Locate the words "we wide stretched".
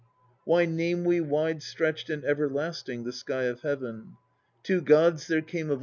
1.03-2.09